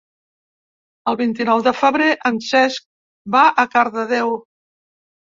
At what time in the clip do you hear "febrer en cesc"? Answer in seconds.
1.81-2.87